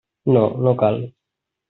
No, 0.35 0.41
no 0.67 0.73
cal. 0.83 0.97